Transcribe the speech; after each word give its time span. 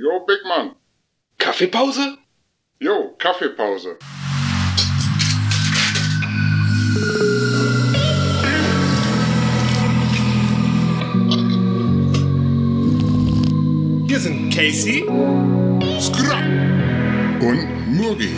Jo, 0.00 0.24
Big 0.24 0.44
Mann. 0.46 0.76
Kaffeepause? 1.38 2.18
Jo, 2.78 3.16
Kaffeepause. 3.18 3.98
Hier 14.06 14.20
sind 14.20 14.54
Casey 14.54 15.02
Skra. 15.98 16.38
Und 17.40 17.96
Murgi. 17.96 18.36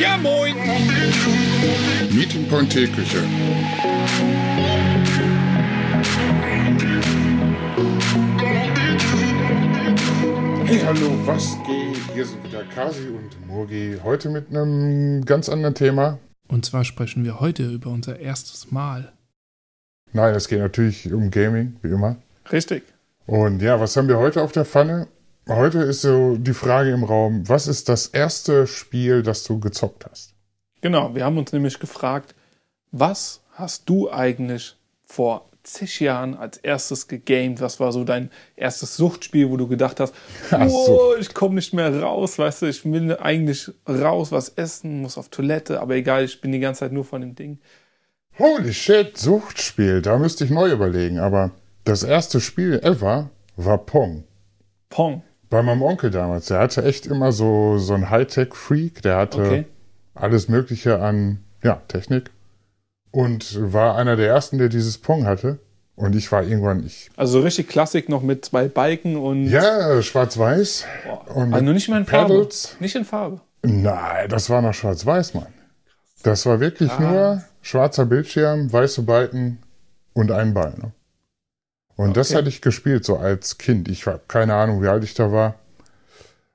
Ja, 0.00 0.16
moin. 0.16 0.56
Meeting 2.10 2.48
Point 2.48 2.72
Teeküche. 2.72 3.22
Hallo, 10.88 11.10
was 11.26 11.54
geht? 11.66 11.98
Hier 12.14 12.24
sind 12.24 12.42
wieder 12.44 12.64
Kasi 12.74 13.08
und 13.08 13.46
Murgi. 13.46 13.98
Heute 14.02 14.30
mit 14.30 14.48
einem 14.48 15.22
ganz 15.26 15.50
anderen 15.50 15.74
Thema. 15.74 16.18
Und 16.48 16.64
zwar 16.64 16.82
sprechen 16.82 17.26
wir 17.26 17.40
heute 17.40 17.70
über 17.70 17.90
unser 17.90 18.18
erstes 18.18 18.70
Mal. 18.70 19.12
Nein, 20.14 20.34
es 20.34 20.48
geht 20.48 20.60
natürlich 20.60 21.12
um 21.12 21.30
Gaming, 21.30 21.76
wie 21.82 21.88
immer. 21.88 22.16
Richtig. 22.50 22.84
Und 23.26 23.60
ja, 23.60 23.78
was 23.78 23.98
haben 23.98 24.08
wir 24.08 24.16
heute 24.16 24.40
auf 24.40 24.52
der 24.52 24.64
Pfanne? 24.64 25.08
Heute 25.46 25.80
ist 25.80 26.00
so 26.00 26.38
die 26.38 26.54
Frage 26.54 26.92
im 26.92 27.04
Raum, 27.04 27.46
was 27.46 27.66
ist 27.66 27.90
das 27.90 28.06
erste 28.06 28.66
Spiel, 28.66 29.22
das 29.22 29.44
du 29.44 29.60
gezockt 29.60 30.06
hast? 30.10 30.32
Genau, 30.80 31.14
wir 31.14 31.22
haben 31.26 31.36
uns 31.36 31.52
nämlich 31.52 31.78
gefragt, 31.80 32.34
was 32.92 33.42
hast 33.52 33.90
du 33.90 34.10
eigentlich 34.10 34.74
vor 35.04 35.50
zig 35.68 36.00
Jahren 36.00 36.34
als 36.34 36.56
erstes 36.58 37.08
gegamed? 37.08 37.60
Was 37.60 37.78
war 37.80 37.92
so 37.92 38.04
dein 38.04 38.30
erstes 38.56 38.96
Suchtspiel, 38.96 39.50
wo 39.50 39.56
du 39.56 39.68
gedacht 39.68 40.00
hast, 40.00 40.14
oh, 40.52 41.14
ich 41.18 41.34
komme 41.34 41.56
nicht 41.56 41.72
mehr 41.72 42.02
raus, 42.02 42.38
weißt 42.38 42.62
du, 42.62 42.66
ich 42.66 42.84
will 42.84 43.16
eigentlich 43.16 43.70
raus, 43.88 44.32
was 44.32 44.48
essen, 44.50 45.00
muss 45.02 45.18
auf 45.18 45.28
Toilette, 45.28 45.80
aber 45.80 45.94
egal, 45.94 46.24
ich 46.24 46.40
bin 46.40 46.52
die 46.52 46.60
ganze 46.60 46.80
Zeit 46.80 46.92
nur 46.92 47.04
von 47.04 47.20
dem 47.20 47.34
Ding. 47.34 47.58
Holy 48.38 48.72
shit, 48.72 49.18
Suchtspiel, 49.18 50.00
da 50.02 50.16
müsste 50.18 50.44
ich 50.44 50.50
neu 50.50 50.70
überlegen, 50.70 51.18
aber 51.18 51.50
das 51.84 52.02
erste 52.02 52.40
Spiel 52.40 52.80
ever 52.82 53.30
war 53.56 53.78
Pong. 53.78 54.24
Pong. 54.90 55.22
Bei 55.50 55.62
meinem 55.62 55.82
Onkel 55.82 56.10
damals, 56.10 56.46
der 56.46 56.58
hatte 56.60 56.84
echt 56.84 57.06
immer 57.06 57.32
so, 57.32 57.78
so 57.78 57.94
ein 57.94 58.10
Hightech-Freak, 58.10 59.02
der 59.02 59.16
hatte 59.16 59.40
Okay. 59.40 59.64
alles 60.14 60.48
Mögliche 60.48 61.00
an 61.00 61.44
ja, 61.62 61.82
Technik 61.88 62.30
und 63.10 63.72
war 63.72 63.96
einer 63.96 64.16
der 64.16 64.28
ersten, 64.28 64.58
der 64.58 64.68
dieses 64.68 64.98
Pong 64.98 65.24
hatte. 65.26 65.58
Und 65.98 66.14
ich 66.14 66.30
war 66.30 66.44
irgendwann, 66.44 66.86
ich, 66.86 67.10
Also 67.16 67.38
so 67.38 67.40
richtig 67.44 67.66
Klassik 67.68 68.08
noch 68.08 68.22
mit 68.22 68.44
zwei 68.44 68.68
Balken 68.68 69.16
und 69.16 69.48
ja, 69.48 70.00
schwarz-weiß. 70.00 70.84
Und 71.34 71.52
also 71.52 71.64
nur 71.64 71.74
nicht 71.74 71.88
mehr 71.88 71.98
in 71.98 72.06
Farbe. 72.06 72.34
Pedals. 72.34 72.76
Nicht 72.78 72.94
in 72.94 73.04
Farbe. 73.04 73.40
Nein, 73.62 74.28
das 74.28 74.48
war 74.48 74.62
noch 74.62 74.74
schwarz-weiß, 74.74 75.34
Mann. 75.34 75.48
Das 76.22 76.46
war 76.46 76.60
wirklich 76.60 76.88
Krass. 76.90 77.00
nur 77.00 77.42
schwarzer 77.62 78.06
Bildschirm, 78.06 78.72
weiße 78.72 79.02
Balken 79.02 79.58
und 80.12 80.30
ein 80.30 80.54
Ball. 80.54 80.72
Ne? 80.78 80.92
Und 81.96 82.16
das 82.16 82.28
Okay. 82.30 82.38
hatte 82.38 82.48
ich 82.48 82.60
gespielt, 82.62 83.04
so 83.04 83.16
als 83.16 83.58
Kind. 83.58 83.88
Ich 83.88 84.06
habe 84.06 84.20
keine 84.28 84.54
Ahnung, 84.54 84.80
wie 84.80 84.86
alt 84.86 85.02
ich 85.02 85.14
da 85.14 85.32
war. 85.32 85.56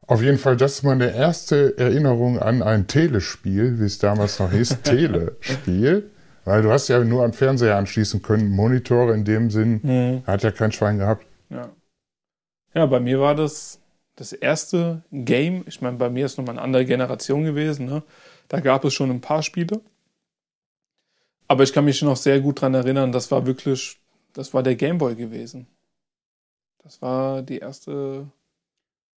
Auf 0.07 0.21
jeden 0.21 0.37
Fall, 0.37 0.55
das 0.55 0.75
ist 0.75 0.83
meine 0.83 1.13
erste 1.13 1.77
Erinnerung 1.77 2.39
an 2.39 2.63
ein 2.63 2.87
Telespiel, 2.87 3.77
wie 3.79 3.85
es 3.85 3.99
damals 3.99 4.39
noch 4.39 4.51
hieß, 4.53 4.77
Telespiel. 4.83 6.09
Weil 6.45 6.61
du 6.61 6.71
hast 6.71 6.87
ja 6.89 7.03
nur 7.03 7.23
an 7.23 7.33
Fernseher 7.33 7.77
anschließen 7.77 8.21
können, 8.21 8.49
Monitore 8.49 9.13
in 9.13 9.23
dem 9.23 9.49
Sinn, 9.49 9.79
Mhm. 9.83 10.23
hat 10.27 10.43
ja 10.43 10.51
kein 10.51 10.71
Schwein 10.71 10.97
gehabt. 10.97 11.25
Ja. 11.49 11.69
ja, 12.73 12.85
bei 12.85 12.99
mir 12.99 13.19
war 13.19 13.35
das 13.35 13.79
das 14.15 14.33
erste 14.33 15.03
Game. 15.11 15.63
Ich 15.67 15.81
meine, 15.81 15.97
bei 15.97 16.09
mir 16.09 16.25
ist 16.25 16.37
nochmal 16.37 16.55
eine 16.55 16.61
andere 16.63 16.85
Generation 16.85 17.43
gewesen. 17.43 17.85
Ne? 17.85 18.03
Da 18.47 18.59
gab 18.59 18.83
es 18.85 18.93
schon 18.93 19.09
ein 19.09 19.21
paar 19.21 19.41
Spiele. 19.43 19.81
Aber 21.47 21.63
ich 21.63 21.73
kann 21.73 21.85
mich 21.85 22.01
noch 22.01 22.17
sehr 22.17 22.39
gut 22.39 22.61
dran 22.61 22.73
erinnern, 22.73 23.11
das 23.11 23.29
war 23.29 23.45
wirklich, 23.45 23.99
das 24.33 24.53
war 24.53 24.63
der 24.63 24.75
Gameboy 24.75 25.15
gewesen. 25.15 25.67
Das 26.83 27.01
war 27.01 27.41
die 27.41 27.59
erste. 27.59 28.27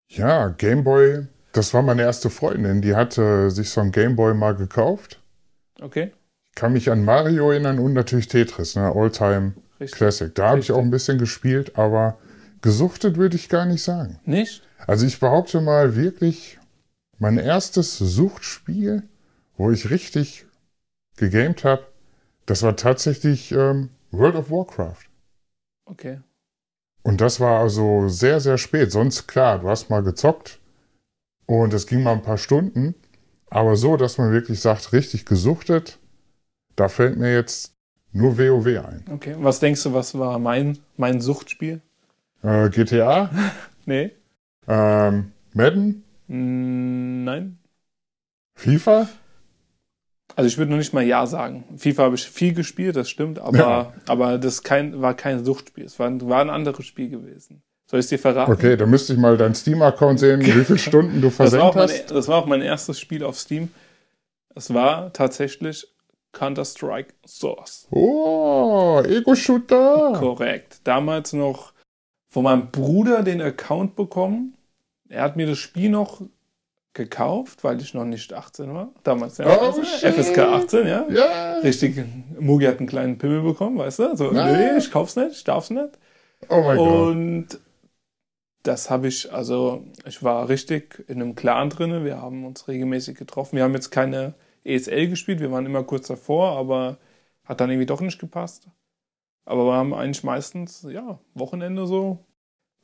Ja, 0.09 0.49
Gameboy, 0.49 1.27
das 1.53 1.73
war 1.73 1.81
meine 1.81 2.01
erste 2.01 2.29
Freundin, 2.29 2.81
die 2.81 2.95
hatte 2.95 3.49
sich 3.51 3.69
so 3.69 3.81
ein 3.81 3.91
Gameboy 3.91 4.33
mal 4.33 4.55
gekauft. 4.55 5.21
Okay, 5.81 6.11
kann 6.55 6.73
mich 6.73 6.89
an 6.89 7.05
Mario 7.05 7.51
erinnern 7.51 7.79
und 7.79 7.93
natürlich 7.93 8.27
Tetris, 8.27 8.75
ne? 8.75 8.91
Alltime. 8.95 9.53
Classic. 9.91 10.33
Da 10.33 10.49
habe 10.49 10.59
ich 10.59 10.71
auch 10.71 10.79
ein 10.79 10.89
bisschen 10.89 11.17
gespielt, 11.17 11.77
aber 11.77 12.17
gesuchtet 12.61 13.17
würde 13.17 13.35
ich 13.35 13.49
gar 13.49 13.65
nicht 13.65 13.83
sagen. 13.83 14.19
Nicht? 14.23 14.63
Also 14.87 15.05
ich 15.05 15.19
behaupte 15.19 15.59
mal 15.61 15.95
wirklich, 15.95 16.57
mein 17.19 17.37
erstes 17.37 17.97
Suchtspiel, 17.97 19.03
wo 19.57 19.71
ich 19.71 19.89
richtig 19.89 20.45
gegamed 21.17 21.63
habe, 21.63 21.83
das 22.45 22.63
war 22.63 22.75
tatsächlich 22.75 23.51
ähm, 23.51 23.89
World 24.11 24.35
of 24.35 24.51
Warcraft. 24.51 25.05
Okay. 25.85 26.19
Und 27.03 27.21
das 27.21 27.39
war 27.39 27.59
also 27.59 28.07
sehr, 28.07 28.39
sehr 28.39 28.57
spät. 28.57 28.91
Sonst 28.91 29.27
klar, 29.27 29.59
du 29.59 29.69
hast 29.69 29.89
mal 29.89 30.03
gezockt 30.03 30.59
und 31.45 31.73
es 31.73 31.87
ging 31.87 32.03
mal 32.03 32.13
ein 32.13 32.21
paar 32.21 32.37
Stunden. 32.37 32.95
Aber 33.49 33.75
so, 33.75 33.95
dass 33.95 34.17
man 34.17 34.31
wirklich 34.31 34.59
sagt, 34.59 34.91
richtig 34.91 35.25
gesuchtet, 35.25 35.99
da 36.75 36.87
fällt 36.89 37.17
mir 37.17 37.33
jetzt 37.33 37.73
nur 38.11 38.37
WoW 38.37 38.67
ein. 38.85 39.03
Okay. 39.11 39.35
Was 39.39 39.59
denkst 39.59 39.83
du, 39.83 39.93
was 39.93 40.17
war 40.17 40.39
mein, 40.39 40.79
mein 40.97 41.21
Suchtspiel? 41.21 41.81
Äh, 42.43 42.69
GTA, 42.69 43.29
Nee. 43.85 44.11
ähm, 44.67 45.31
Madden, 45.53 46.01
Mm, 46.27 47.23
Nein. 47.23 47.59
FIFA. 48.55 49.07
Also 50.35 50.47
ich 50.47 50.57
würde 50.57 50.71
noch 50.71 50.77
nicht 50.77 50.93
mal 50.93 51.03
Ja 51.03 51.25
sagen. 51.27 51.63
FIFA 51.77 52.03
habe 52.03 52.15
ich 52.15 52.27
viel 52.29 52.53
gespielt, 52.53 52.95
das 52.95 53.09
stimmt, 53.09 53.39
aber, 53.39 53.57
Ja. 53.57 53.93
aber 54.07 54.37
das 54.37 54.63
kein, 54.63 55.01
war 55.01 55.13
kein 55.13 55.45
Suchtspiel. 55.45 55.85
Es 55.85 55.99
war, 55.99 56.07
ein- 56.07 56.27
war 56.27 56.41
ein 56.41 56.49
anderes 56.49 56.85
Spiel 56.85 57.09
gewesen. 57.09 57.61
Soll 57.87 57.99
ich 57.99 58.05
es 58.05 58.09
dir 58.09 58.19
verraten? 58.19 58.51
Okay, 58.51 58.75
da 58.75 58.85
müsste 58.85 59.13
ich 59.13 59.19
mal 59.19 59.37
deinen 59.37 59.53
Steam-Account 59.55 60.19
sehen, 60.19 60.41
wie 60.41 60.51
viele 60.65 60.79
Stunden 60.79 61.21
du 61.21 61.27
Das 61.27 61.35
versenkt 61.35 61.75
mein, 61.75 61.83
hast. 61.89 62.11
das 62.11 62.27
war 62.27 62.37
auch 62.37 62.47
mein 62.47 62.61
erstes 62.61 62.99
Spiel 62.99 63.23
auf 63.23 63.39
Steam. 63.39 63.69
Es 64.55 64.73
war 64.73 65.13
tatsächlich 65.13 65.87
Counter-Strike 66.35 67.13
Source. 67.25 67.87
Oh, 67.89 69.01
Ego-Shooter. 69.03 70.13
Korrekt. 70.19 70.81
Damals 70.83 71.33
noch 71.33 71.73
von 72.29 72.43
meinem 72.43 72.69
Bruder 72.69 73.23
den 73.23 73.41
Account 73.41 73.95
bekommen. 73.95 74.55
Er 75.09 75.23
hat 75.23 75.37
mir 75.37 75.47
das 75.47 75.57
Spiel 75.57 75.89
noch 75.89 76.21
gekauft, 76.93 77.63
weil 77.63 77.81
ich 77.81 77.93
noch 77.93 78.05
nicht 78.05 78.33
18 78.33 78.73
war. 78.73 78.89
Damals, 79.03 79.37
ja. 79.37 79.45
Oh. 79.47 79.71
FSK 79.81 80.37
18, 80.39 80.87
ja. 80.87 81.05
Ja. 81.09 81.57
Richtig, 81.59 82.03
Mugi 82.39 82.65
hat 82.65 82.79
einen 82.79 82.87
kleinen 82.87 83.17
Pimmel 83.17 83.41
bekommen, 83.41 83.77
weißt 83.77 83.99
du? 83.99 84.15
So, 84.15 84.31
Nein. 84.31 84.73
nee, 84.73 84.77
ich 84.77 84.91
kauf's 84.91 85.15
nicht, 85.15 85.31
ich 85.31 85.43
darf's 85.43 85.69
nicht. 85.69 85.97
Oh 86.49 86.61
mein 86.61 86.77
Gott. 86.77 86.87
Und 86.87 87.47
das 88.63 88.89
habe 88.89 89.07
ich, 89.07 89.31
also 89.31 89.83
ich 90.05 90.23
war 90.23 90.49
richtig 90.49 91.03
in 91.07 91.21
einem 91.21 91.35
Clan 91.35 91.69
drin. 91.69 92.03
Wir 92.03 92.21
haben 92.21 92.45
uns 92.45 92.67
regelmäßig 92.67 93.17
getroffen. 93.17 93.57
Wir 93.57 93.63
haben 93.63 93.73
jetzt 93.73 93.91
keine 93.91 94.33
ESL 94.65 95.07
gespielt, 95.07 95.39
wir 95.39 95.51
waren 95.51 95.65
immer 95.65 95.83
kurz 95.83 96.07
davor, 96.07 96.57
aber 96.57 96.97
hat 97.43 97.61
dann 97.61 97.69
irgendwie 97.69 97.85
doch 97.85 98.01
nicht 98.01 98.19
gepasst. 98.19 98.67
Aber 99.45 99.65
wir 99.65 99.73
haben 99.73 99.93
eigentlich 99.93 100.23
meistens, 100.23 100.85
ja, 100.89 101.19
Wochenende 101.35 101.85
so. 101.85 102.25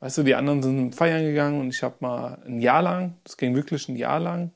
Weißt 0.00 0.18
du, 0.18 0.22
die 0.22 0.34
anderen 0.34 0.62
sind 0.62 0.94
feiern 0.94 1.22
gegangen 1.24 1.60
und 1.60 1.68
ich 1.74 1.82
habe 1.82 1.96
mal 2.00 2.42
ein 2.46 2.60
Jahr 2.60 2.82
lang, 2.82 3.16
das 3.24 3.36
ging 3.36 3.54
wirklich 3.54 3.88
ein 3.88 3.96
Jahr 3.96 4.20
lang, 4.20 4.52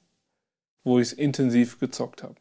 wo 0.85 0.99
ich 0.99 1.19
intensiv 1.19 1.79
gezockt 1.81 2.23
habe. 2.23 2.35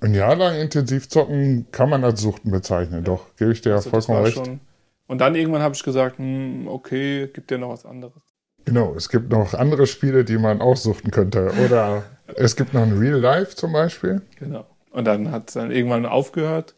Ein 0.00 0.14
Jahr 0.14 0.36
lang 0.36 0.56
intensiv 0.60 1.08
zocken 1.08 1.66
kann 1.72 1.88
man 1.88 2.04
als 2.04 2.20
Suchten 2.20 2.50
bezeichnen. 2.50 3.04
Doch, 3.04 3.34
gebe 3.36 3.52
ich 3.52 3.60
dir 3.62 3.74
Also 3.74 3.90
vollkommen 3.90 4.22
recht. 4.22 4.36
schon- 4.36 4.60
Und 5.06 5.18
dann 5.20 5.34
irgendwann 5.34 5.62
habe 5.62 5.74
ich 5.74 5.82
gesagt, 5.82 6.18
hm, 6.18 6.66
okay, 6.68 7.28
gibt 7.28 7.50
dir 7.50 7.58
noch 7.58 7.70
was 7.70 7.86
anderes. 7.86 8.22
Genau, 8.64 8.94
es 8.94 9.08
gibt 9.10 9.30
noch 9.30 9.52
andere 9.54 9.86
Spiele, 9.86 10.24
die 10.24 10.38
man 10.38 10.60
auch 10.62 10.76
suchten 10.76 11.10
könnte. 11.10 11.52
Oder 11.64 12.02
es 12.36 12.56
gibt 12.56 12.74
noch 12.74 12.82
ein 12.82 12.98
Real 12.98 13.18
Life 13.20 13.54
zum 13.56 13.72
Beispiel. 13.72 14.22
Genau. 14.38 14.66
Und 14.90 15.04
dann 15.06 15.30
hat 15.30 15.48
es 15.48 15.54
dann 15.54 15.70
irgendwann 15.70 16.06
aufgehört. 16.06 16.74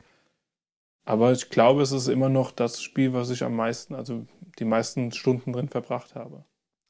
Aber 1.05 1.33
ich 1.33 1.51
glaube, 1.51 1.83
es 1.83 1.93
ist 1.93 2.09
immer 2.09 2.29
noch 2.29 2.51
das 2.51 2.81
Spiel, 2.83 3.13
was 3.13 3.31
ich 3.31 3.45
am 3.45 3.55
meisten, 3.55 3.95
also 3.95 4.27
die 4.59 4.65
meisten 4.65 5.13
Stunden 5.13 5.53
drin 5.53 5.69
verbracht 5.69 6.15
habe. 6.15 6.45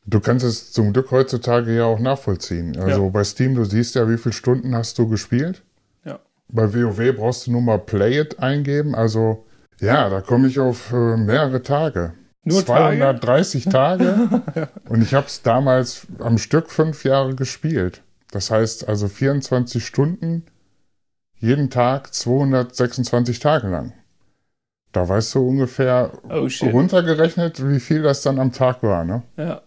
Du 0.07 0.21
kannst 0.21 0.45
es 0.45 0.73
zum 0.73 0.93
Glück 0.93 1.11
heutzutage 1.11 1.77
ja 1.77 1.85
auch 1.85 1.99
nachvollziehen. 1.99 2.77
Also 2.79 3.05
Ja. 3.05 3.11
bei 3.11 3.25
Steam, 3.25 3.55
du 3.57 3.65
siehst 3.65 3.97
ja, 3.97 4.09
wie 4.09 4.17
viele 4.17 4.33
Stunden 4.33 4.75
hast 4.75 4.99
du 4.99 5.09
gespielt. 5.09 5.65
Ja. 6.05 6.21
Bei 6.49 6.73
WoW 6.73 7.15
brauchst 7.17 7.47
du 7.47 7.53
nur 7.53 7.61
mal 7.61 7.79
Play 7.79 8.21
It 8.21 8.39
eingeben. 8.39 8.95
Also 8.95 9.45
ja, 9.81 10.09
da 10.09 10.21
komme 10.23 10.47
ich 10.47 10.59
auf 10.61 10.93
äh, 10.93 11.17
mehrere 11.17 11.63
Tage. 11.63 12.15
Nur 12.45 12.65
Tage? 12.65 12.97
230 12.97 13.65
Tage. 13.65 14.69
Und 14.89 15.03
ich 15.03 15.13
habe 15.13 15.27
es 15.27 15.43
damals 15.43 16.07
am 16.21 16.39
Stück 16.39 16.71
fünf 16.71 17.05
Jahre 17.05 17.35
gespielt. 17.35 18.03
Das 18.31 18.51
heißt 18.51 18.89
also 18.89 19.09
24 19.09 19.85
Stunden, 19.85 20.47
jeden 21.39 21.71
Tag 21.71 22.13
226 22.13 23.39
Tage 23.39 23.69
lang. 23.69 23.93
Da 24.93 25.09
weißt 25.09 25.35
du 25.35 25.47
ungefähr 25.49 26.13
Oh 26.29 26.49
runtergerechnet, 26.63 27.69
wie 27.69 27.81
viel 27.81 28.03
das 28.03 28.23
dann 28.23 28.39
am 28.39 28.53
Tag 28.53 28.83
war, 28.83 29.05
ne? 29.05 29.23
Ja. 29.37 29.63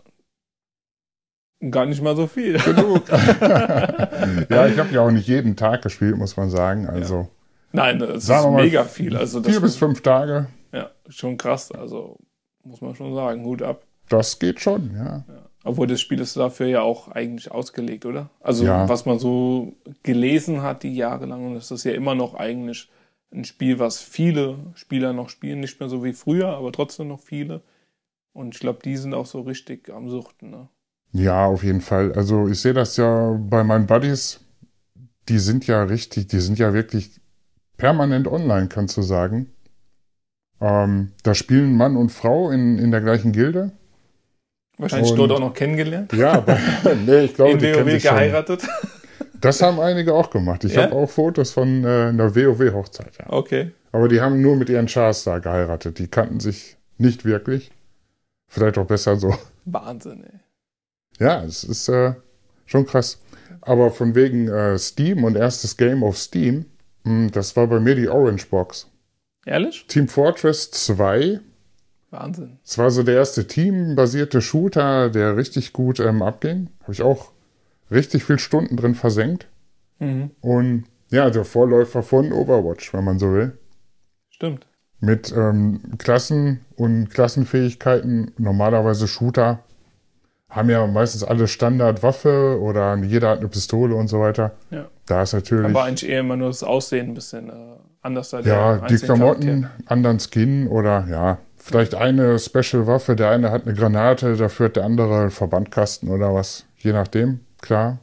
Gar 1.69 1.85
nicht 1.85 2.01
mal 2.01 2.15
so 2.15 2.25
viel. 2.25 2.57
Genug. 2.57 3.07
ja, 3.09 4.67
ich 4.67 4.79
habe 4.79 4.89
ja 4.91 5.01
auch 5.01 5.11
nicht 5.11 5.27
jeden 5.27 5.55
Tag 5.55 5.81
gespielt, 5.81 6.17
muss 6.17 6.37
man 6.37 6.49
sagen. 6.49 6.87
Also 6.87 7.29
Nein, 7.71 7.99
das 7.99 8.27
ist 8.27 8.49
mega 8.49 8.83
viel. 8.83 9.15
Also 9.15 9.43
vier 9.43 9.59
bis 9.59 9.75
fünf 9.75 10.01
Tage, 10.01 10.47
ja, 10.71 10.89
schon 11.07 11.37
krass. 11.37 11.71
Also 11.71 12.17
muss 12.63 12.81
man 12.81 12.95
schon 12.95 13.13
sagen, 13.13 13.43
Hut 13.43 13.61
ab. 13.61 13.83
das 14.09 14.39
geht 14.39 14.59
schon, 14.59 14.95
ja. 14.95 15.23
Obwohl 15.63 15.87
das 15.87 15.99
Spiel 15.99 16.19
ist 16.19 16.37
dafür 16.37 16.67
ja 16.67 16.81
auch 16.81 17.09
eigentlich 17.09 17.51
ausgelegt, 17.51 18.05
oder? 18.05 18.29
Also 18.39 18.65
Ja. 18.65 18.87
was 18.87 19.05
man 19.05 19.19
so 19.19 19.73
gelesen 20.03 20.61
hat 20.61 20.83
die 20.83 20.95
Jahre 20.95 21.25
lang, 21.25 21.47
und 21.47 21.55
das 21.55 21.71
ist 21.71 21.83
ja 21.83 21.91
immer 21.91 22.15
noch 22.15 22.33
eigentlich 22.35 22.89
ein 23.31 23.43
Spiel, 23.43 23.77
was 23.77 23.99
viele 23.99 24.57
Spieler 24.73 25.13
noch 25.13 25.29
spielen, 25.29 25.59
nicht 25.59 25.79
mehr 25.79 25.89
so 25.89 26.03
wie 26.03 26.13
früher, 26.13 26.49
aber 26.49 26.71
trotzdem 26.71 27.09
noch 27.09 27.19
viele. 27.19 27.61
Und 28.33 28.55
ich 28.55 28.61
glaube, 28.61 28.79
die 28.83 28.95
sind 28.95 29.13
auch 29.13 29.25
so 29.25 29.41
richtig 29.41 29.89
am 29.89 30.09
Suchten. 30.09 30.49
Ne? 30.49 30.69
Ja, 31.11 31.45
auf 31.45 31.63
jeden 31.63 31.81
Fall. 31.81 32.13
Also 32.13 32.47
ich 32.47 32.59
sehe 32.59 32.73
das 32.73 32.97
ja 32.97 33.37
bei 33.39 33.63
meinen 33.63 33.85
Buddies, 33.85 34.39
die 35.27 35.39
sind 35.39 35.67
ja 35.67 35.83
richtig, 35.83 36.27
die 36.27 36.39
sind 36.39 36.57
ja 36.57 36.73
wirklich 36.73 37.19
permanent 37.77 38.27
online, 38.27 38.67
kannst 38.67 38.97
du 38.97 39.01
sagen. 39.01 39.51
Ähm, 40.61 41.11
da 41.23 41.35
spielen 41.35 41.75
Mann 41.75 41.95
und 41.95 42.11
Frau 42.11 42.49
in, 42.49 42.77
in 42.79 42.91
der 42.91 43.01
gleichen 43.01 43.31
Gilde. 43.31 43.71
Wahrscheinlich 44.79 45.11
Und- 45.11 45.17
dort 45.17 45.31
auch 45.33 45.39
noch 45.39 45.53
kennengelernt, 45.53 46.11
Ja, 46.13 46.31
aber, 46.33 46.57
nee, 47.05 47.25
ich 47.25 47.33
glaube, 47.35 47.51
in 47.51 47.59
die 47.59 47.73
WoW 47.75 47.91
sich 47.91 48.03
schon. 48.03 48.11
geheiratet. 48.15 48.67
Das 49.41 49.61
haben 49.61 49.79
einige 49.79 50.13
auch 50.13 50.29
gemacht. 50.31 50.63
Ich 50.63 50.73
Ja? 50.73 50.83
habe 50.83 50.95
auch 50.95 51.09
Fotos 51.09 51.51
von 51.51 51.83
äh, 51.83 51.87
einer 52.09 52.35
WoW-Hochzeit. 52.35 53.17
Ja. 53.19 53.25
Okay. 53.31 53.71
Aber 53.91 54.07
die 54.07 54.19
haben 54.21 54.41
nur 54.41 54.55
mit 54.55 54.69
ihren 54.69 54.87
Chars 54.87 55.23
da 55.25 55.39
geheiratet. 55.39 55.97
Die 55.99 56.07
kannten 56.07 56.39
sich 56.39 56.77
nicht 56.97 57.23
wirklich. 57.25 57.71
Vielleicht 58.47 58.77
auch 58.77 58.85
besser 58.85 59.15
so. 59.17 59.35
Wahnsinn, 59.65 60.23
ey. 60.25 60.39
Ja, 61.25 61.43
es 61.43 61.63
ist 61.63 61.87
äh, 61.89 62.13
schon 62.65 62.85
krass. 62.85 63.19
Aber 63.61 63.91
von 63.91 64.15
wegen 64.15 64.47
äh, 64.47 64.77
Steam 64.77 65.23
und 65.23 65.35
erstes 65.37 65.75
Game 65.77 66.03
auf 66.03 66.17
Steam, 66.17 66.65
mh, 67.03 67.29
das 67.31 67.55
war 67.55 67.67
bei 67.67 67.79
mir 67.79 67.95
die 67.95 68.07
Orange 68.09 68.45
Box. 68.49 68.87
Ehrlich? 69.45 69.85
Team 69.87 70.07
Fortress 70.07 70.69
2, 70.71 71.39
Wahnsinn. 72.11 72.57
es 72.65 72.77
war 72.77 72.89
so 72.89 73.03
der 73.03 73.15
erste 73.15 73.45
teambasierte 73.47 74.41
Shooter, 74.41 75.09
der 75.09 75.37
richtig 75.37 75.73
gut 75.73 75.99
ähm, 75.99 76.21
abging. 76.21 76.69
Habe 76.81 76.93
ich 76.93 77.01
auch 77.01 77.31
richtig 77.91 78.23
viel 78.23 78.39
Stunden 78.39 78.77
drin 78.77 78.95
versenkt. 78.95 79.47
Mhm. 79.99 80.31
Und 80.41 80.85
ja, 81.11 81.29
der 81.29 81.45
Vorläufer 81.45 82.03
von 82.03 82.31
Overwatch, 82.31 82.93
wenn 82.93 83.03
man 83.03 83.19
so 83.19 83.33
will. 83.33 83.57
Stimmt. 84.29 84.65
Mit 84.99 85.31
ähm, 85.35 85.81
Klassen 85.97 86.61
und 86.75 87.09
Klassenfähigkeiten, 87.09 88.31
normalerweise 88.37 89.07
Shooter, 89.07 89.59
haben 90.49 90.69
ja 90.69 90.85
meistens 90.87 91.23
alle 91.23 91.47
Standardwaffe 91.47 92.59
oder 92.59 92.95
jeder 92.97 93.29
hat 93.29 93.39
eine 93.39 93.47
Pistole 93.47 93.95
und 93.95 94.07
so 94.07 94.19
weiter. 94.19 94.51
Ja. 94.71 94.87
Da 95.05 95.23
ist 95.23 95.33
natürlich 95.33 95.65
Aber 95.65 95.83
eigentlich 95.83 96.09
eher 96.09 96.21
immer 96.21 96.35
nur 96.37 96.47
das 96.47 96.63
Aussehen 96.63 97.09
ein 97.09 97.13
bisschen 97.13 97.49
äh, 97.49 97.53
anders. 98.01 98.31
da 98.31 98.41
der 98.41 98.53
ja 98.53 98.77
die 98.87 98.95
Klamotten, 98.97 99.61
Charakter. 99.61 99.91
anderen 99.91 100.19
Skin 100.19 100.67
oder 100.67 101.07
ja, 101.09 101.37
vielleicht 101.69 101.95
eine 101.95 102.39
Special-Waffe. 102.39 103.15
Der 103.15 103.29
eine 103.29 103.51
hat 103.51 103.65
eine 103.65 103.75
Granate, 103.75 104.35
dafür 104.35 104.65
hat 104.67 104.75
der 104.75 104.85
andere 104.85 105.21
einen 105.21 105.31
Verbandkasten 105.31 106.09
oder 106.09 106.33
was, 106.33 106.65
je 106.77 106.91
nachdem, 106.91 107.41
klar. 107.61 107.99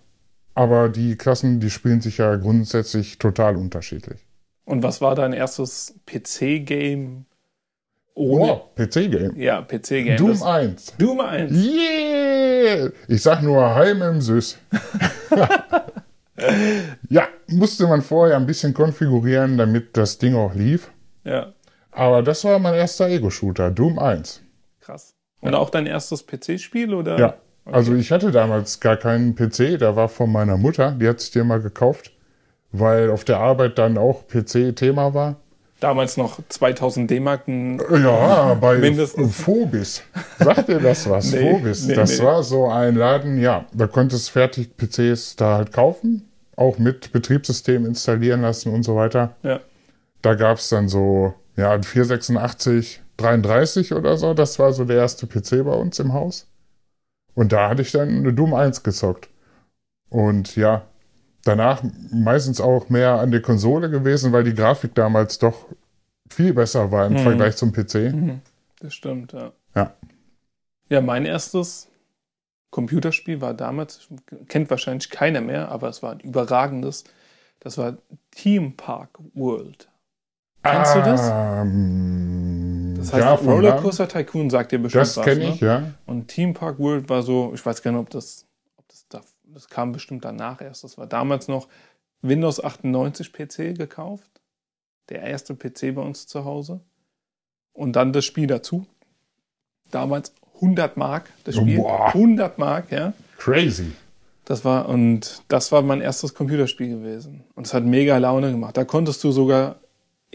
Aber 0.54 0.88
die 0.88 1.16
Klassen, 1.16 1.60
die 1.60 1.68
spielen 1.70 2.00
sich 2.00 2.18
ja 2.18 2.36
grundsätzlich 2.36 3.18
total 3.18 3.56
unterschiedlich. 3.56 4.24
Und 4.64 4.82
was 4.82 5.00
war 5.00 5.14
dein 5.14 5.32
erstes 5.32 5.94
PC-Game 6.06 7.26
ohne? 8.14 8.52
Oh, 8.52 8.60
PC-Game. 8.76 9.36
Ja, 9.36 9.60
PC-Game. 9.62 10.16
Doom 10.16 10.30
das- 10.30 10.42
1. 10.42 10.94
Doom 10.98 11.20
1. 11.20 11.52
Yeah! 11.52 12.90
Ich 13.08 13.22
sag 13.22 13.42
nur 13.42 13.74
Heim 13.74 14.00
im 14.00 14.20
Süß. 14.20 14.58
ja, 17.10 17.28
musste 17.48 17.86
man 17.86 18.00
vorher 18.02 18.36
ein 18.36 18.46
bisschen 18.46 18.72
konfigurieren, 18.72 19.58
damit 19.58 19.96
das 19.96 20.18
Ding 20.18 20.34
auch 20.34 20.54
lief. 20.54 20.90
Ja, 21.24 21.52
Aber 21.96 22.22
das 22.22 22.44
war 22.44 22.58
mein 22.58 22.74
erster 22.74 23.08
Ego-Shooter, 23.08 23.70
Doom 23.70 23.98
1. 23.98 24.42
krass. 24.80 25.14
Und 25.40 25.54
auch 25.54 25.70
dein 25.70 25.86
erstes 25.86 26.26
PC-Spiel 26.26 26.92
oder? 26.94 27.18
Ja, 27.18 27.34
also 27.64 27.94
ich 27.94 28.10
hatte 28.10 28.30
damals 28.32 28.80
gar 28.80 28.96
keinen 28.96 29.34
PC, 29.34 29.78
der 29.78 29.94
war 29.96 30.08
von 30.08 30.30
meiner 30.32 30.56
Mutter, 30.56 30.92
die 30.92 31.06
hat 31.08 31.20
sich 31.20 31.30
den 31.30 31.46
mal 31.46 31.60
gekauft, 31.60 32.12
weil 32.72 33.10
auf 33.10 33.24
der 33.24 33.38
Arbeit 33.38 33.78
dann 33.78 33.96
auch 33.98 34.26
PC-Thema 34.26 35.14
war. 35.14 35.36
Damals 35.78 36.16
noch 36.16 36.40
2000 36.48 37.10
D-Mark. 37.10 37.46
ein- 37.48 37.80
Ja, 38.02 38.54
bei 38.60 38.78
Mindestens. 38.78 39.36
Phobis. 39.40 40.02
Sagt 40.38 40.68
dir 40.68 40.80
das 40.80 41.08
was? 41.08 41.30
Nee, 41.32 41.52
Phobis. 41.52 41.86
nee, 41.86 41.94
das 41.94 42.18
nee. 42.18 42.24
war 42.24 42.42
so 42.42 42.66
ein 42.68 42.96
Laden, 42.96 43.38
ja, 43.38 43.66
da 43.72 43.86
konntest 43.86 44.30
fertig 44.30 44.76
PCs 44.76 45.36
da 45.36 45.58
halt 45.58 45.72
kaufen, 45.72 46.28
auch 46.56 46.78
mit 46.78 47.12
Betriebssystem 47.12 47.84
installieren 47.86 48.40
lassen 48.42 48.72
und 48.72 48.82
so 48.84 48.96
weiter. 48.96 49.34
Ja. 49.42 49.60
Da 50.22 50.34
gab 50.34 50.56
es 50.58 50.70
dann 50.70 50.88
so, 50.88 51.34
ja, 51.56 51.72
ein 51.72 51.82
486, 51.82 53.02
33 53.16 53.94
oder 53.94 54.16
so. 54.16 54.34
Das 54.34 54.58
war 54.58 54.72
so 54.72 54.84
der 54.84 54.96
erste 54.98 55.26
PC 55.26 55.64
bei 55.64 55.74
uns 55.74 55.98
im 55.98 56.12
Haus. 56.12 56.46
Und 57.34 57.52
da 57.52 57.68
hatte 57.70 57.82
ich 57.82 57.92
dann 57.92 58.08
eine 58.08 58.32
Doom 58.32 58.54
1 58.54 58.82
gezockt. 58.82 59.28
Und 60.08 60.56
ja, 60.56 60.86
danach 61.44 61.82
meistens 62.10 62.60
auch 62.60 62.88
mehr 62.88 63.14
an 63.20 63.30
der 63.30 63.42
Konsole 63.42 63.90
gewesen, 63.90 64.32
weil 64.32 64.44
die 64.44 64.54
Grafik 64.54 64.94
damals 64.94 65.38
doch 65.38 65.66
viel 66.30 66.54
besser 66.54 66.90
war 66.92 67.06
im 67.06 67.14
Mhm. 67.14 67.18
Vergleich 67.18 67.56
zum 67.56 67.72
PC. 67.72 68.12
Mhm. 68.12 68.40
Das 68.80 68.94
stimmt, 68.94 69.32
ja. 69.32 69.52
Ja. 69.74 69.94
Ja, 70.88 71.00
mein 71.00 71.24
erstes 71.24 71.88
Computerspiel 72.70 73.40
war 73.40 73.54
damals, 73.54 74.08
kennt 74.48 74.70
wahrscheinlich 74.70 75.10
keiner 75.10 75.40
mehr, 75.40 75.70
aber 75.70 75.88
es 75.88 76.02
war 76.02 76.12
ein 76.12 76.20
überragendes. 76.20 77.04
Das 77.60 77.78
war 77.78 77.96
Theme 78.30 78.72
Park 78.76 79.18
World. 79.34 79.88
Kennst 80.72 80.94
du 80.94 81.00
das? 81.00 81.30
Ähm, 81.32 82.94
Das 82.98 83.12
heißt, 83.12 83.24
ja, 83.24 83.34
Rollercoaster 83.34 84.08
Tycoon 84.08 84.50
sagt 84.50 84.72
dir 84.72 84.78
bestimmt 84.78 85.02
Das 85.02 85.16
was. 85.16 85.24
kenne 85.24 85.40
ne? 85.40 85.54
ich, 85.54 85.60
ja. 85.60 85.92
Und 86.06 86.28
Theme 86.28 86.52
Park 86.52 86.78
World 86.78 87.08
war 87.08 87.22
so, 87.22 87.52
ich 87.54 87.64
weiß 87.64 87.82
gar 87.82 87.92
nicht, 87.92 88.00
ob 88.00 88.10
das, 88.10 88.46
ob 88.76 88.88
das, 88.88 89.06
da, 89.08 89.20
das 89.44 89.68
kam 89.68 89.92
bestimmt 89.92 90.24
danach 90.24 90.60
erst. 90.60 90.84
Das 90.84 90.98
war 90.98 91.06
damals 91.06 91.48
noch 91.48 91.68
Windows 92.22 92.62
98 92.62 93.32
PC 93.32 93.76
gekauft. 93.76 94.30
Der 95.08 95.22
erste 95.22 95.54
PC 95.54 95.94
bei 95.94 96.02
uns 96.02 96.26
zu 96.26 96.44
Hause. 96.44 96.80
Und 97.72 97.94
dann 97.94 98.12
das 98.12 98.24
Spiel 98.24 98.46
dazu. 98.46 98.86
Damals 99.90 100.32
100 100.56 100.96
Mark, 100.96 101.30
das 101.44 101.56
Spiel. 101.56 101.76
Boah. 101.78 102.06
100 102.08 102.58
Mark, 102.58 102.90
ja. 102.90 103.12
Crazy. 103.38 103.92
Das 104.46 104.64
war, 104.64 104.88
und 104.88 105.42
das 105.48 105.70
war 105.72 105.82
mein 105.82 106.00
erstes 106.00 106.34
Computerspiel 106.34 106.88
gewesen. 106.88 107.44
Und 107.54 107.66
es 107.66 107.74
hat 107.74 107.84
mega 107.84 108.16
Laune 108.18 108.50
gemacht. 108.50 108.76
Da 108.76 108.84
konntest 108.84 109.22
du 109.22 109.30
sogar 109.32 109.76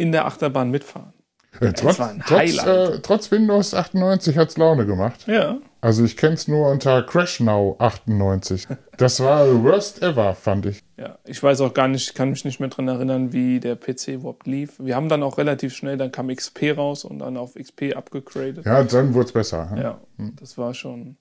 in 0.01 0.11
der 0.11 0.25
Achterbahn 0.25 0.71
mitfahren. 0.71 1.13
Äh, 1.59 1.73
trotz, 1.73 1.99
war 1.99 2.09
ein 2.09 2.23
trotz, 2.25 2.39
Highlight. 2.39 2.67
äh, 2.95 2.99
trotz 3.01 3.29
Windows 3.29 3.73
98 3.73 4.37
hat 4.37 4.49
es 4.49 4.57
Laune 4.57 4.85
gemacht. 4.85 5.27
Ja. 5.27 5.57
Also 5.81 6.03
ich 6.05 6.15
kenne 6.15 6.35
es 6.35 6.47
nur 6.47 6.69
unter 6.69 7.03
Crash 7.03 7.39
Now 7.41 7.75
98. 7.79 8.67
Das 8.97 9.19
war 9.19 9.63
worst 9.63 10.01
ever, 10.01 10.33
fand 10.33 10.65
ich. 10.67 10.81
Ja, 10.97 11.17
ich 11.25 11.41
weiß 11.43 11.59
auch 11.61 11.73
gar 11.73 11.87
nicht, 11.87 12.15
kann 12.15 12.29
mich 12.29 12.45
nicht 12.45 12.59
mehr 12.59 12.69
dran 12.69 12.87
erinnern, 12.87 13.33
wie 13.33 13.59
der 13.59 13.75
PC 13.75 14.09
überhaupt 14.09 14.47
lief. 14.47 14.75
Wir 14.79 14.95
haben 14.95 15.09
dann 15.09 15.23
auch 15.23 15.37
relativ 15.37 15.75
schnell, 15.75 15.97
dann 15.97 16.11
kam 16.11 16.33
XP 16.33 16.77
raus 16.77 17.03
und 17.03 17.19
dann 17.19 17.35
auf 17.35 17.55
XP 17.55 17.95
abgegradet. 17.95 18.65
Ja, 18.65 18.83
dann 18.83 19.13
wurde 19.13 19.25
es 19.25 19.31
besser. 19.33 19.71
hm? 19.71 19.77
Ja, 19.77 20.01
das 20.39 20.57
war 20.57 20.73
schon, 20.73 21.17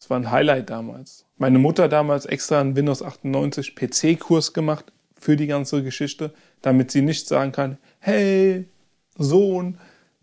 das 0.00 0.10
war 0.10 0.18
ein 0.18 0.30
Highlight 0.30 0.68
damals. 0.70 1.26
Meine 1.36 1.58
Mutter 1.58 1.88
damals 1.88 2.26
extra 2.26 2.60
einen 2.60 2.74
Windows 2.74 3.02
98 3.02 3.76
PC-Kurs 3.76 4.52
gemacht 4.52 4.86
für 5.20 5.36
die 5.36 5.46
ganze 5.46 5.82
Geschichte, 5.82 6.32
damit 6.62 6.90
sie 6.90 7.02
nicht 7.02 7.26
sagen 7.28 7.52
kann, 7.52 7.78
hey, 8.00 8.66
Sohn, 9.16 9.78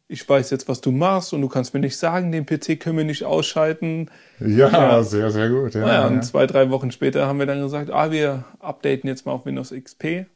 ich 0.07 0.27
weiß 0.27 0.51
jetzt, 0.51 0.67
was 0.69 0.81
du 0.81 0.91
machst 0.91 1.33
und 1.33 1.41
du 1.41 1.47
kannst 1.49 1.73
mir 1.73 1.79
nicht 1.79 1.97
sagen, 1.97 2.31
den 2.31 2.45
PC 2.45 2.79
können 2.79 2.97
wir 2.97 3.05
nicht 3.05 3.23
ausschalten. 3.23 4.09
Ja, 4.39 4.69
Ja. 4.69 5.03
sehr, 5.03 5.31
sehr 5.31 5.49
gut. 5.49 5.73
Ja, 5.73 5.81
Naja, 5.81 6.07
und 6.07 6.15
ja. 6.15 6.21
zwei, 6.21 6.45
drei 6.45 6.69
Wochen 6.69 6.91
später 6.91 7.25
haben 7.27 7.39
wir 7.39 7.45
dann 7.47 7.61
gesagt, 7.61 7.89
ah, 7.91 8.11
wir 8.11 8.45
updaten 8.59 9.07
jetzt 9.07 9.25
mal 9.25 9.31
auf 9.31 9.45
Windows 9.45 9.71
XP. 9.71 10.27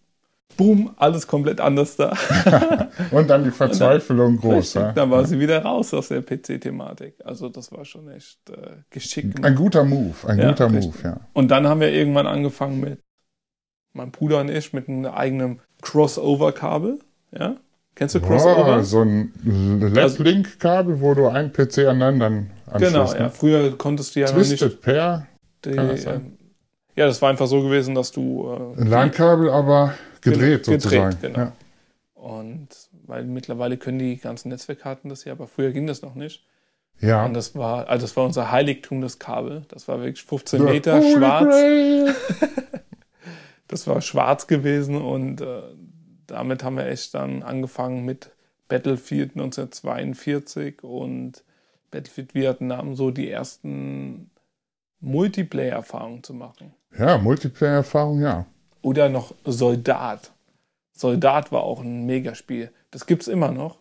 Boom, 0.58 0.92
alles 0.98 1.28
komplett 1.28 1.62
anders 1.62 1.96
da. 1.96 2.18
Und 3.12 3.30
dann 3.30 3.44
die 3.44 3.52
Verzweiflung 3.52 4.38
groß. 4.38 4.74
Ja. 4.74 4.92
dann 4.94 5.12
war 5.12 5.24
sie 5.26 5.40
wieder 5.40 5.62
raus 5.62 5.94
aus 5.94 6.08
der 6.08 6.24
PC-Thematik. 6.24 7.14
Also 7.24 7.50
das 7.50 7.72
war 7.72 7.86
schon 7.86 8.10
echt 8.10 8.40
äh, 8.50 8.78
geschickt. 8.90 9.46
Ein 9.46 9.54
guter 9.54 9.86
Move, 9.86 10.16
ein 10.28 10.40
guter 10.40 10.66
richtig. 10.74 10.86
Move, 10.96 11.04
ja. 11.04 11.20
Und 11.34 11.50
dann 11.52 11.68
haben 11.68 11.80
wir 11.80 11.92
irgendwann 11.94 12.26
angefangen 12.26 12.80
mit 12.80 13.00
meinem 13.94 14.12
Bruder 14.12 14.42
und 14.42 14.50
ich 14.50 14.74
mit 14.74 14.88
einem 14.88 15.06
eigenen 15.06 15.60
Crossover-Kabel. 15.82 17.00
Ja? 17.32 17.58
Kennst 17.96 18.16
du 18.16 18.22
Crossover? 18.22 18.78
Oh, 18.80 18.82
so 18.82 19.02
ein 19.02 19.34
Lab-Link-Kabel, 19.44 21.02
wo 21.02 21.14
du 21.14 21.28
einen 21.28 21.52
PC 21.52 21.80
an 21.80 22.00
den 22.00 22.02
anderen 22.04 22.52
anschließt. 22.68 22.94
genau, 22.94 23.14
ja. 23.14 23.20
ne? 23.24 23.30
Früher 23.30 23.78
konntest 23.78 24.16
du 24.16 24.22
ja 24.22 24.28
noch 24.28 24.38
nicht. 24.38 24.50
Twisted 24.50 24.82
Pair, 24.82 25.28
Die, 25.66 25.72
das 25.72 26.06
ähm, 26.06 26.38
ja, 26.96 27.06
das 27.06 27.22
war 27.22 27.30
einfach 27.30 27.48
so 27.48 27.62
gewesen, 27.62 27.96
dass 27.96 28.12
du. 28.12 28.74
Äh, 28.78 28.82
ein 28.82 28.88
LAN-Kabel, 28.88 29.50
aber 29.50 29.94
gedreht 30.22 30.66
Gedreht, 30.66 30.82
sozusagen. 30.82 31.18
genau. 31.22 31.40
Ja. 31.40 31.54
Und 32.14 32.68
weil 33.06 33.24
mittlerweile 33.24 33.78
können 33.78 34.00
die 34.00 34.18
ganzen 34.18 34.50
Netzwerkkarten 34.50 35.10
das 35.10 35.24
ja, 35.24 35.32
aber 35.32 35.48
früher 35.48 35.72
ging 35.72 35.88
das 35.88 36.02
noch 36.02 36.16
nicht. 36.16 36.44
Ja. 37.00 37.26
Und 37.26 37.34
das 37.34 37.56
war, 37.56 37.88
also 37.88 38.06
das 38.06 38.16
war 38.18 38.26
unser 38.26 38.52
Heiligtum, 38.52 39.02
das 39.02 39.20
Kabel. 39.20 39.64
Das 39.70 39.88
war 39.88 40.00
wirklich 40.00 40.24
15 40.24 40.60
The 40.60 40.66
Meter 40.66 41.02
schwarz. 41.02 41.56
Das 43.70 43.88
war 43.88 44.02
schwarz 44.02 44.48
gewesen 44.48 45.02
und 45.02 45.42
äh, 45.42 45.62
damit 46.28 46.64
haben 46.64 46.76
wir 46.76 46.88
echt 46.88 47.14
dann 47.14 47.44
angefangen 47.44 48.04
mit 48.04 48.32
Battlefield 48.68 49.32
1942 49.32 50.84
und 50.84 51.44
Battlefield 51.92 52.34
Vietnam 52.34 52.96
so 52.96 53.12
die 53.12 53.30
ersten 53.30 54.30
Multiplayer-Erfahrungen 55.00 56.24
zu 56.24 56.34
machen. 56.34 56.74
Ja, 56.98 57.18
Multiplayer-Erfahrung, 57.18 58.22
ja. 58.22 58.46
Oder 58.82 59.08
noch 59.10 59.34
Soldat. 59.46 60.32
Soldat 60.92 61.52
war 61.52 61.64
auch 61.64 61.82
ein 61.82 62.06
Megaspiel. 62.06 62.72
Das 62.92 63.06
gibt's 63.06 63.28
immer 63.28 63.52
noch. 63.52 63.78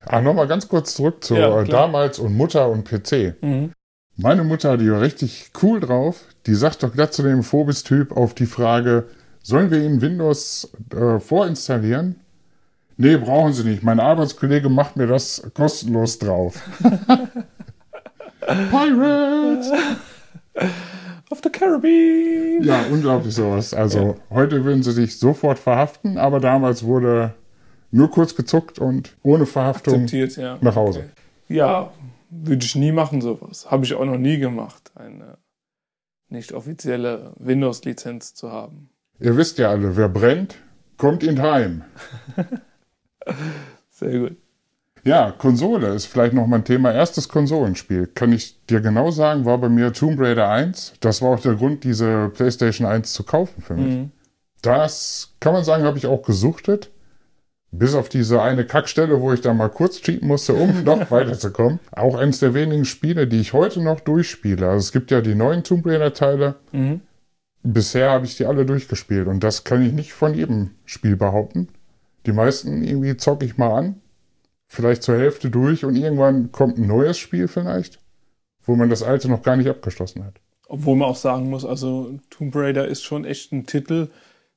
Ah, 0.00 0.20
nochmal 0.20 0.46
ganz 0.46 0.68
kurz 0.68 0.94
zurück 0.94 1.22
zu 1.22 1.34
Ja, 1.36 1.60
äh, 1.60 1.64
damals 1.64 2.18
und 2.18 2.34
Mutter 2.34 2.68
und 2.68 2.84
PC. 2.84 3.36
Mhm. 3.42 3.72
Meine 4.16 4.44
Mutter, 4.44 4.78
die 4.78 4.90
war 4.90 5.02
richtig 5.02 5.50
cool 5.62 5.78
drauf, 5.78 6.24
die 6.46 6.54
sagt 6.54 6.82
doch 6.82 6.92
glatt 6.92 7.12
zu 7.12 7.22
dem 7.22 7.42
Phobis-Typ 7.42 8.16
auf 8.16 8.32
die 8.32 8.46
Frage, 8.46 9.08
sollen 9.46 9.70
wir 9.70 9.78
Ihnen 9.80 10.00
Windows 10.00 10.72
äh, 10.92 11.20
vorinstallieren? 11.20 12.16
Nee, 12.96 13.16
brauchen 13.16 13.52
Sie 13.52 13.62
nicht. 13.62 13.84
Mein 13.84 14.00
Arbeitskollege 14.00 14.68
macht 14.68 14.96
mir 14.96 15.06
das 15.06 15.50
kostenlos 15.54 16.18
drauf. 16.18 16.60
Pirates! 18.40 19.70
Of 21.30 21.40
the 21.44 21.50
Caribbean! 21.50 22.64
Ja, 22.64 22.86
unglaublich 22.90 23.34
sowas. 23.34 23.72
Also 23.72 24.16
heute 24.30 24.64
würden 24.64 24.82
sie 24.82 24.94
dich 24.94 25.18
sofort 25.18 25.58
verhaften, 25.60 26.18
aber 26.18 26.40
damals 26.40 26.82
wurde 26.82 27.34
nur 27.92 28.10
kurz 28.10 28.34
gezuckt 28.34 28.80
und 28.80 29.16
ohne 29.22 29.46
Verhaftung 29.46 30.06
ja. 30.06 30.58
nach 30.60 30.74
Hause. 30.74 31.00
Okay. 31.00 31.54
Ja, 31.54 31.92
würde 32.30 32.64
ich 32.64 32.74
nie 32.74 32.92
machen, 32.92 33.20
sowas. 33.20 33.70
Habe 33.70 33.84
ich 33.84 33.94
auch 33.94 34.04
noch 34.04 34.18
nie 34.18 34.38
gemacht, 34.38 34.90
eine 34.96 35.38
nicht 36.28 36.52
offizielle 36.52 37.32
Windows-Lizenz 37.38 38.34
zu 38.34 38.50
haben. 38.50 38.90
Ihr 39.18 39.36
wisst 39.36 39.58
ja 39.58 39.70
alle, 39.70 39.96
wer 39.96 40.08
brennt, 40.08 40.56
kommt 40.96 41.22
in 41.22 41.40
Heim. 41.40 41.84
Sehr 43.90 44.18
gut. 44.18 44.36
Ja, 45.04 45.30
Konsole 45.30 45.94
ist 45.94 46.06
vielleicht 46.06 46.34
noch 46.34 46.48
mein 46.48 46.64
Thema. 46.64 46.92
Erstes 46.92 47.28
Konsolenspiel. 47.28 48.08
Kann 48.08 48.32
ich 48.32 48.60
dir 48.66 48.80
genau 48.80 49.12
sagen, 49.12 49.44
war 49.44 49.56
bei 49.58 49.68
mir 49.68 49.92
Tomb 49.92 50.20
Raider 50.20 50.48
1. 50.48 50.94
Das 51.00 51.22
war 51.22 51.30
auch 51.30 51.40
der 51.40 51.54
Grund, 51.54 51.84
diese 51.84 52.30
PlayStation 52.34 52.88
1 52.88 53.12
zu 53.12 53.22
kaufen 53.22 53.62
für 53.62 53.74
mich. 53.74 53.94
Mhm. 53.94 54.10
Das 54.62 55.36
kann 55.38 55.52
man 55.52 55.62
sagen, 55.62 55.84
habe 55.84 55.96
ich 55.96 56.08
auch 56.08 56.22
gesuchtet. 56.22 56.90
Bis 57.70 57.94
auf 57.94 58.08
diese 58.08 58.42
eine 58.42 58.64
Kackstelle, 58.64 59.20
wo 59.20 59.32
ich 59.32 59.40
da 59.42 59.54
mal 59.54 59.68
kurz 59.68 60.00
cheaten 60.00 60.26
musste, 60.26 60.54
um 60.54 60.82
noch 60.84 61.08
weiterzukommen. 61.12 61.78
Auch 61.92 62.16
eines 62.16 62.40
der 62.40 62.52
wenigen 62.54 62.84
Spiele, 62.84 63.28
die 63.28 63.40
ich 63.40 63.52
heute 63.52 63.80
noch 63.80 64.00
durchspiele. 64.00 64.66
Also 64.66 64.78
es 64.78 64.92
gibt 64.92 65.12
ja 65.12 65.20
die 65.20 65.36
neuen 65.36 65.62
Tomb 65.62 65.86
Raider 65.86 66.14
Teile. 66.14 66.56
Mhm. 66.72 67.00
Bisher 67.72 68.10
habe 68.10 68.26
ich 68.26 68.36
die 68.36 68.46
alle 68.46 68.64
durchgespielt 68.64 69.26
und 69.26 69.42
das 69.42 69.64
kann 69.64 69.84
ich 69.84 69.92
nicht 69.92 70.12
von 70.12 70.34
jedem 70.34 70.70
Spiel 70.84 71.16
behaupten. 71.16 71.68
Die 72.26 72.32
meisten 72.32 72.84
irgendwie 72.84 73.16
zocke 73.16 73.44
ich 73.44 73.56
mal 73.56 73.76
an, 73.76 74.00
vielleicht 74.68 75.02
zur 75.02 75.16
Hälfte 75.16 75.50
durch 75.50 75.84
und 75.84 75.96
irgendwann 75.96 76.52
kommt 76.52 76.78
ein 76.78 76.86
neues 76.86 77.18
Spiel 77.18 77.48
vielleicht, 77.48 77.98
wo 78.64 78.76
man 78.76 78.88
das 78.88 79.02
alte 79.02 79.28
noch 79.28 79.42
gar 79.42 79.56
nicht 79.56 79.68
abgeschlossen 79.68 80.24
hat. 80.24 80.34
Obwohl 80.68 80.96
man 80.96 81.08
auch 81.08 81.16
sagen 81.16 81.50
muss, 81.50 81.64
also 81.64 82.18
Tomb 82.30 82.54
Raider 82.54 82.86
ist 82.86 83.02
schon 83.02 83.24
echt 83.24 83.52
ein 83.52 83.66
Titel, 83.66 84.08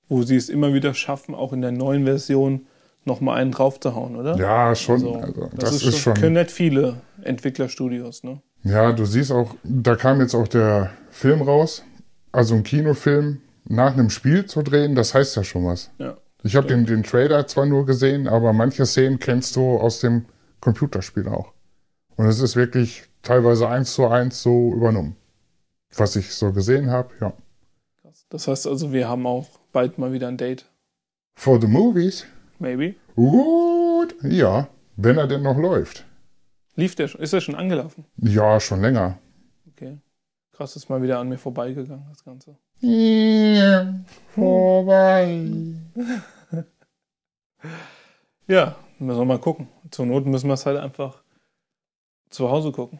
wo 0.08 0.24
sie 0.24 0.36
es 0.36 0.50
immer 0.50 0.74
wieder 0.74 0.94
schaffen, 0.94 1.36
auch 1.36 1.54
in 1.54 1.62
der 1.62 1.72
neuen 1.72 2.06
Version 2.06 2.68
nochmal 3.06 3.40
einen 3.40 3.52
draufzuhauen, 3.52 4.16
oder? 4.16 4.36
Ja, 4.38 4.76
schon. 4.76 4.96
Also, 4.96 5.16
Also, 5.16 5.50
das, 5.56 5.60
das, 5.60 5.72
ist, 5.74 5.84
ist 5.84 5.98
schon, 6.00 6.16
schon. 6.16 6.22
können 6.22 6.36
nicht 6.36 6.52
viele 6.52 7.02
Entwicklerstudios, 7.22 8.24
ne? 8.24 8.42
Ja, 8.64 8.92
du 8.92 9.06
siehst 9.06 9.32
auch, 9.32 9.56
da 9.64 9.96
kam 9.96 10.20
jetzt 10.20 10.36
auch 10.36 10.48
der 10.48 10.92
Film 11.12 11.42
raus, 11.42 11.84
also 12.32 12.56
ein 12.56 12.64
Kinofilm 12.64 13.42
nach 13.66 13.94
einem 13.94 14.10
Spiel 14.10 14.46
zu 14.46 14.62
drehen, 14.62 14.96
das 14.96 15.14
heißt 15.14 15.36
ja 15.36 15.44
schon 15.44 15.66
was. 15.66 15.92
Ja. 15.98 16.18
Ich 16.44 16.56
habe 16.56 16.68
den, 16.68 16.86
den 16.86 17.04
Trailer 17.04 17.48
zwar 17.48 17.66
nur 17.66 17.86
gesehen, 17.86 18.28
aber 18.28 18.54
manche 18.54 18.86
Szenen 18.86 19.20
kennst 19.20 19.56
du 19.56 19.78
aus 19.78 20.00
dem 20.00 20.26
Computerspiel 20.62 21.28
auch. 21.28 21.54
Und 22.16 22.28
es 22.28 22.40
ist 22.40 22.56
wirklich 22.56 23.04
teilweise 23.22 23.68
eins 23.68 23.94
zu 23.94 24.08
eins 24.08 24.42
so 24.42 24.74
übernommen. 24.74 25.16
Was 25.96 26.16
ich 26.16 26.34
so 26.34 26.52
gesehen 26.52 26.90
habe, 26.92 27.10
ja. 27.20 27.34
Das 28.30 28.48
heißt 28.48 28.68
also, 28.68 28.94
wir 28.94 29.10
haben 29.10 29.26
auch 29.26 29.48
bald 29.72 29.98
mal 29.98 30.14
wieder 30.14 30.28
ein 30.28 30.38
Date. 30.38 30.66
For 31.36 31.60
the 31.60 31.68
movies, 31.68 32.26
Maybe. 32.60 32.96
gut, 33.16 34.16
ja, 34.22 34.68
wenn 34.98 35.18
er 35.18 35.28
denn 35.28 35.42
noch 35.42 35.58
läuft. 35.58 36.06
Lief 36.76 36.96
der 36.96 37.08
schon? 37.08 37.22
Ist 37.22 37.34
der 37.34 37.42
schon 37.42 37.56
angelaufen? 37.56 38.06
Ja, 38.18 38.60
schon 38.60 38.82
länger. 38.82 39.18
Okay. 39.72 39.98
Krass, 40.60 40.76
ist 40.76 40.90
mal 40.90 41.02
wieder 41.02 41.20
an 41.20 41.30
mir 41.30 41.38
vorbeigegangen, 41.38 42.06
das 42.10 42.22
Ganze. 42.26 42.58
Ja, 42.82 43.94
vorbei. 44.36 45.48
Ja, 48.48 48.76
müssen 48.98 49.20
wir 49.20 49.26
mal 49.26 49.40
gucken. 49.40 49.70
Zur 49.90 50.06
Not 50.06 50.26
müssen 50.26 50.48
wir 50.48 50.56
es 50.56 50.66
halt 50.66 50.78
einfach 50.78 51.24
zu 52.30 52.50
Hause 52.50 52.74
gucken. 52.74 53.00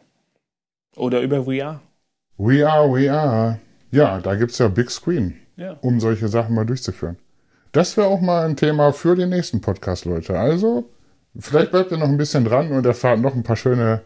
Oder 0.96 1.20
über 1.20 1.44
VR. 1.44 1.82
We 2.38 2.66
are, 2.66 2.90
we 2.90 3.12
are. 3.12 3.58
Ja, 3.90 4.20
da 4.20 4.36
gibt's 4.36 4.56
ja 4.56 4.68
Big 4.68 4.90
Screen, 4.90 5.36
Ja. 5.56 5.72
um 5.82 6.00
solche 6.00 6.28
Sachen 6.28 6.54
mal 6.54 6.64
durchzuführen. 6.64 7.18
Das 7.72 7.94
wäre 7.98 8.06
auch 8.08 8.22
mal 8.22 8.46
ein 8.46 8.56
Thema 8.56 8.92
für 8.94 9.16
den 9.16 9.28
nächsten 9.28 9.60
Podcast, 9.60 10.06
Leute. 10.06 10.38
Also, 10.38 10.88
vielleicht 11.38 11.72
bleibt 11.72 11.90
ihr 11.90 11.98
noch 11.98 12.08
ein 12.08 12.16
bisschen 12.16 12.46
dran 12.46 12.72
und 12.72 12.86
erfahrt 12.86 13.20
noch 13.20 13.34
ein 13.34 13.42
paar 13.42 13.56
schöne, 13.56 14.00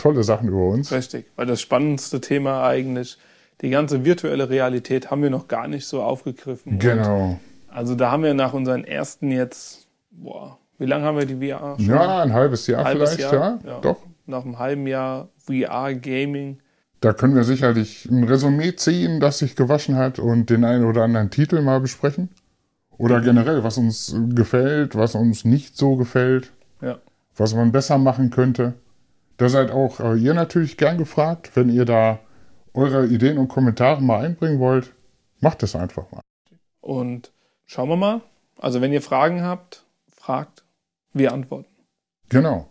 tolle 0.00 0.24
Sachen 0.24 0.48
über 0.48 0.68
uns. 0.68 0.90
Richtig. 0.92 1.26
Weil 1.36 1.46
das 1.46 1.60
spannendste 1.60 2.20
Thema 2.20 2.64
eigentlich, 2.66 3.18
die 3.60 3.70
ganze 3.70 4.04
virtuelle 4.04 4.48
Realität 4.48 5.10
haben 5.10 5.22
wir 5.22 5.30
noch 5.30 5.48
gar 5.48 5.68
nicht 5.68 5.86
so 5.86 6.02
aufgegriffen. 6.02 6.72
Und 6.72 6.78
Genau. 6.80 7.38
Also 7.68 7.94
da 7.94 8.10
haben 8.10 8.22
wir 8.22 8.34
nach 8.34 8.52
unseren 8.52 8.84
ersten 8.84 9.30
jetzt, 9.30 9.86
boah, 10.10 10.58
wie 10.78 10.86
lange 10.86 11.04
haben 11.04 11.18
wir 11.18 11.26
die 11.26 11.36
VR 11.50 11.76
schon? 11.76 11.86
Ja, 11.86 12.22
ein 12.22 12.32
halbes 12.32 12.66
Jahr 12.66 12.84
Halbes 12.84 13.14
vielleicht, 13.14 13.32
Jahr, 13.32 13.60
ja. 13.64 13.70
ja. 13.72 13.80
Doch. 13.80 13.98
Nach 14.26 14.44
einem 14.44 14.58
halben 14.58 14.86
Jahr 14.86 15.28
VR-Gaming. 15.46 16.58
Da 17.00 17.12
können 17.12 17.34
wir 17.34 17.44
sicherlich 17.44 18.06
ein 18.10 18.24
Resümee 18.24 18.74
ziehen, 18.76 19.20
das 19.20 19.38
sich 19.38 19.56
gewaschen 19.56 19.96
hat 19.96 20.18
und 20.18 20.50
den 20.50 20.64
einen 20.64 20.84
oder 20.84 21.02
anderen 21.02 21.30
Titel 21.30 21.60
mal 21.62 21.80
besprechen. 21.80 22.28
Oder 22.98 23.20
generell, 23.22 23.64
was 23.64 23.78
uns 23.78 24.14
gefällt, 24.34 24.94
was 24.94 25.14
uns 25.14 25.44
nicht 25.46 25.76
so 25.76 25.96
gefällt, 25.96 26.52
Ja. 26.82 26.98
was 27.36 27.54
man 27.54 27.72
besser 27.72 27.96
machen 27.96 28.28
könnte. 28.30 28.74
Da 29.40 29.48
seid 29.48 29.70
auch 29.70 30.00
äh, 30.00 30.16
ihr 30.16 30.34
natürlich 30.34 30.76
gern 30.76 30.98
gefragt, 30.98 31.52
wenn 31.54 31.70
ihr 31.70 31.86
da 31.86 32.18
eure 32.74 33.06
Ideen 33.06 33.38
und 33.38 33.48
Kommentare 33.48 34.02
mal 34.02 34.22
einbringen 34.22 34.58
wollt. 34.58 34.92
Macht 35.40 35.62
es 35.62 35.74
einfach 35.74 36.04
mal. 36.12 36.20
Und 36.82 37.32
schauen 37.64 37.88
wir 37.88 37.96
mal. 37.96 38.20
Also 38.58 38.82
wenn 38.82 38.92
ihr 38.92 39.00
Fragen 39.00 39.42
habt, 39.42 39.86
fragt, 40.14 40.62
wir 41.14 41.32
antworten. 41.32 41.70
Genau. 42.28 42.68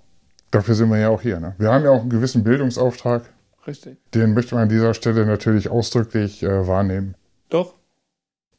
Dafür 0.51 0.75
sind 0.75 0.91
wir 0.91 0.99
ja 0.99 1.09
auch 1.09 1.23
hier. 1.23 1.39
Ne? 1.39 1.55
Wir 1.57 1.71
haben 1.71 1.83
ja 1.83 1.89
auch 1.89 2.01
einen 2.01 2.11
gewissen 2.11 2.43
Bildungsauftrag. 2.43 3.23
Richtig. 3.65 3.97
Den 4.13 4.35
möchte 4.35 4.53
man 4.53 4.65
an 4.65 4.69
dieser 4.69 4.93
Stelle 4.93 5.25
natürlich 5.25 5.69
ausdrücklich 5.69 6.43
äh, 6.43 6.67
wahrnehmen. 6.67 7.15
Doch? 7.49 7.73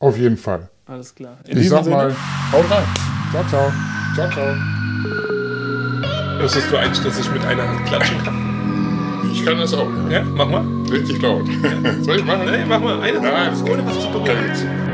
Auf 0.00 0.18
jeden 0.18 0.36
Fall. 0.36 0.68
Alles 0.84 1.14
klar. 1.14 1.38
In 1.46 1.58
Ich 1.58 1.68
sag 1.68 1.84
Sinne, 1.84 1.94
mal, 1.94 2.16
haut 2.50 2.68
rein. 2.72 2.84
Ciao, 3.30 3.44
ciao. 3.46 3.72
Ciao, 4.16 4.30
ciao. 4.30 4.79
Wusstest 6.42 6.70
du 6.70 6.76
eigentlich, 6.76 7.04
dass 7.04 7.18
ich 7.18 7.30
mit 7.30 7.44
einer 7.44 7.68
Hand 7.68 7.84
klatschen 7.86 8.18
kann? 8.24 9.20
Ich 9.32 9.44
kann 9.44 9.58
das 9.58 9.74
auch. 9.74 9.88
Ja, 10.10 10.22
mach 10.22 10.48
mal. 10.48 10.64
Richtig 10.90 11.20
laut. 11.20 11.46
Soll 12.00 12.16
ich 12.16 12.24
machen? 12.24 12.46
Nee, 12.50 12.64
mach 12.66 12.80
mal 12.80 13.00
eine 13.00 13.20
Nein, 13.20 13.50
Hand, 13.50 13.70
ohne 13.70 13.86
was 13.86 14.00
zu 14.00 14.10
berühren. 14.10 14.89